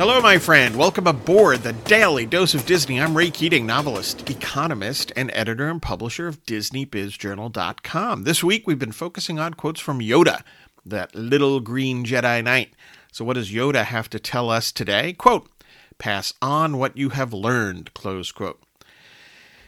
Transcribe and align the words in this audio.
Hello, 0.00 0.18
my 0.22 0.38
friend. 0.38 0.76
Welcome 0.76 1.06
aboard 1.06 1.58
the 1.58 1.74
Daily 1.74 2.24
Dose 2.24 2.54
of 2.54 2.64
Disney. 2.64 2.98
I'm 2.98 3.14
Ray 3.14 3.30
Keating, 3.30 3.66
novelist, 3.66 4.30
economist, 4.30 5.12
and 5.14 5.30
editor 5.34 5.68
and 5.68 5.82
publisher 5.82 6.26
of 6.26 6.42
DisneyBizJournal.com. 6.46 8.24
This 8.24 8.42
week, 8.42 8.66
we've 8.66 8.78
been 8.78 8.92
focusing 8.92 9.38
on 9.38 9.52
quotes 9.52 9.78
from 9.78 10.00
Yoda, 10.00 10.42
that 10.86 11.14
little 11.14 11.60
green 11.60 12.06
Jedi 12.06 12.42
Knight. 12.42 12.72
So, 13.12 13.26
what 13.26 13.34
does 13.34 13.52
Yoda 13.52 13.84
have 13.84 14.08
to 14.08 14.18
tell 14.18 14.48
us 14.48 14.72
today? 14.72 15.12
Quote, 15.12 15.50
pass 15.98 16.32
on 16.40 16.78
what 16.78 16.96
you 16.96 17.10
have 17.10 17.34
learned, 17.34 17.92
close 17.92 18.32
quote. 18.32 18.62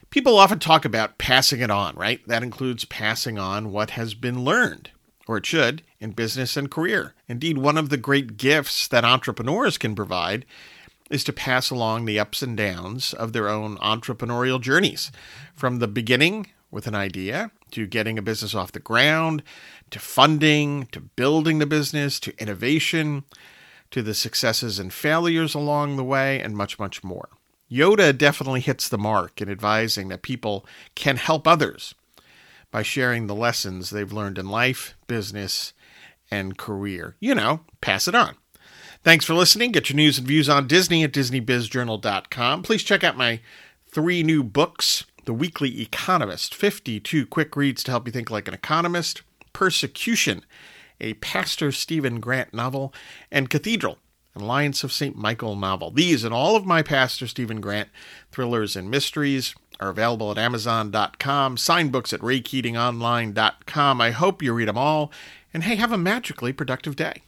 People 0.08 0.38
often 0.38 0.58
talk 0.58 0.86
about 0.86 1.18
passing 1.18 1.60
it 1.60 1.70
on, 1.70 1.94
right? 1.94 2.26
That 2.26 2.42
includes 2.42 2.86
passing 2.86 3.38
on 3.38 3.70
what 3.70 3.90
has 3.90 4.14
been 4.14 4.42
learned 4.42 4.92
or 5.32 5.38
it 5.38 5.46
should, 5.46 5.82
in 5.98 6.10
business 6.10 6.56
and 6.56 6.70
career. 6.70 7.14
Indeed, 7.26 7.56
one 7.56 7.78
of 7.78 7.88
the 7.88 7.96
great 7.96 8.36
gifts 8.36 8.86
that 8.88 9.04
entrepreneurs 9.04 9.78
can 9.78 9.94
provide 9.94 10.44
is 11.10 11.24
to 11.24 11.32
pass 11.32 11.70
along 11.70 12.04
the 12.04 12.18
ups 12.18 12.42
and 12.42 12.56
downs 12.56 13.14
of 13.14 13.32
their 13.32 13.48
own 13.48 13.78
entrepreneurial 13.78 14.60
journeys 14.60 15.10
from 15.54 15.78
the 15.78 15.88
beginning 15.88 16.48
with 16.70 16.86
an 16.86 16.94
idea 16.94 17.50
to 17.70 17.86
getting 17.86 18.18
a 18.18 18.22
business 18.22 18.54
off 18.54 18.72
the 18.72 18.80
ground 18.80 19.42
to 19.90 19.98
funding 19.98 20.86
to 20.92 21.00
building 21.00 21.58
the 21.58 21.66
business 21.66 22.20
to 22.20 22.38
innovation 22.38 23.24
to 23.90 24.02
the 24.02 24.14
successes 24.14 24.78
and 24.78 24.92
failures 24.92 25.54
along 25.54 25.96
the 25.96 26.04
way 26.04 26.40
and 26.40 26.56
much, 26.56 26.78
much 26.78 27.02
more. 27.02 27.28
Yoda 27.70 28.16
definitely 28.16 28.60
hits 28.60 28.88
the 28.88 28.98
mark 28.98 29.40
in 29.40 29.48
advising 29.48 30.08
that 30.08 30.20
people 30.20 30.66
can 30.94 31.16
help 31.16 31.46
others 31.46 31.94
by 32.72 32.82
sharing 32.82 33.28
the 33.28 33.34
lessons 33.34 33.90
they've 33.90 34.12
learned 34.12 34.38
in 34.38 34.48
life, 34.48 34.96
business, 35.06 35.72
and 36.30 36.58
career. 36.58 37.14
You 37.20 37.36
know, 37.36 37.60
pass 37.80 38.08
it 38.08 38.14
on. 38.16 38.36
Thanks 39.04 39.24
for 39.24 39.34
listening. 39.34 39.72
Get 39.72 39.90
your 39.90 39.96
news 39.96 40.18
and 40.18 40.26
views 40.26 40.48
on 40.48 40.66
Disney 40.66 41.04
at 41.04 41.12
DisneyBizJournal.com. 41.12 42.62
Please 42.62 42.82
check 42.82 43.04
out 43.04 43.16
my 43.16 43.40
three 43.90 44.22
new 44.22 44.42
books 44.42 45.04
The 45.26 45.34
Weekly 45.34 45.82
Economist 45.82 46.54
52 46.54 47.26
Quick 47.26 47.54
Reads 47.54 47.84
to 47.84 47.90
Help 47.90 48.06
You 48.06 48.12
Think 48.12 48.30
Like 48.30 48.48
an 48.48 48.54
Economist, 48.54 49.22
Persecution, 49.52 50.44
a 51.00 51.14
Pastor 51.14 51.72
Stephen 51.72 52.20
Grant 52.20 52.54
novel, 52.54 52.94
and 53.30 53.50
Cathedral, 53.50 53.98
an 54.34 54.42
Alliance 54.42 54.82
of 54.82 54.92
St. 54.92 55.16
Michael 55.16 55.56
novel. 55.56 55.90
These 55.90 56.24
and 56.24 56.32
all 56.32 56.56
of 56.56 56.64
my 56.64 56.82
Pastor 56.82 57.26
Stephen 57.26 57.60
Grant 57.60 57.90
thrillers 58.30 58.76
and 58.76 58.90
mysteries 58.90 59.54
are 59.80 59.88
available 59.88 60.30
at 60.30 60.38
Amazon.com, 60.38 61.56
sign 61.56 61.88
books 61.88 62.12
at 62.12 62.20
RayKeatingOnline.com. 62.20 64.00
I 64.00 64.10
hope 64.10 64.42
you 64.42 64.52
read 64.52 64.68
them 64.68 64.78
all, 64.78 65.12
and 65.52 65.64
hey, 65.64 65.76
have 65.76 65.92
a 65.92 65.98
magically 65.98 66.52
productive 66.52 66.96
day. 66.96 67.22